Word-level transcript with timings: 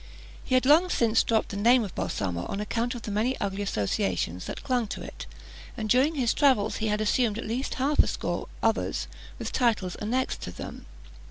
He 0.43 0.55
had 0.55 0.65
long 0.65 0.89
since 0.89 1.21
dropped 1.21 1.49
the 1.49 1.55
name 1.57 1.83
of 1.83 1.93
Balsamo 1.93 2.47
on 2.47 2.59
account 2.59 2.95
of 2.95 3.03
the 3.03 3.11
many 3.11 3.39
ugly 3.39 3.61
associations 3.61 4.45
that 4.45 4.63
clung 4.63 4.87
to 4.87 5.03
it; 5.03 5.27
and 5.77 5.87
during 5.87 6.15
his 6.15 6.33
travels 6.33 6.77
had 6.77 7.01
assumed 7.01 7.37
at 7.37 7.45
least 7.45 7.75
half 7.75 7.99
a 7.99 8.07
score 8.07 8.47
others, 8.63 9.05
with 9.37 9.51
titles 9.51 9.95
annexed 9.99 10.41
to 10.41 10.51
them. 10.51 10.87